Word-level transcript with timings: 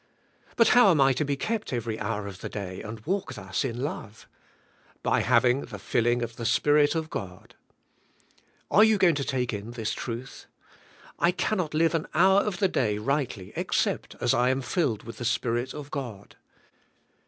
But 0.55 0.69
how 0.69 0.89
am 0.89 0.99
I 0.99 1.13
to 1.13 1.23
be 1.23 1.35
kept 1.37 1.71
every 1.71 1.99
hour 1.99 2.25
of 2.25 2.41
the 2.41 2.49
day 2.49 2.81
and 2.81 3.05
walk 3.05 3.35
thus 3.35 3.63
114 3.63 3.75
THE 3.75 3.87
SPIRITUAI, 3.87 3.99
I,IFK. 3.99 4.01
in 4.01 4.01
love? 4.03 4.27
By 5.03 5.19
having 5.19 5.61
the 5.61 5.77
filling 5.77 6.21
of 6.23 6.35
the 6.37 6.45
Spirit 6.47 6.95
of 6.95 7.11
God. 7.11 7.53
Are 8.71 8.83
you 8.83 8.97
going 8.97 9.13
to 9.13 9.23
take 9.23 9.53
in 9.53 9.73
this 9.73 9.93
truth? 9.93 10.47
I 11.19 11.29
cannot 11.29 11.75
live 11.75 11.93
an 11.93 12.07
hour 12.15 12.39
of 12.39 12.57
the 12.57 12.67
day 12.67 12.97
rightly 12.97 13.53
except 13.55 14.15
as 14.19 14.33
I 14.33 14.49
am 14.49 14.63
filled 14.63 15.03
with 15.03 15.19
the 15.19 15.23
Spirit 15.23 15.71
of 15.75 15.91
God. 15.91 16.35